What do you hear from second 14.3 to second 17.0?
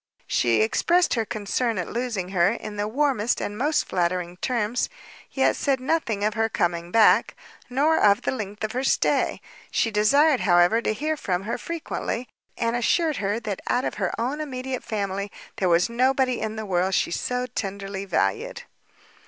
immediate family, there was nobody in the world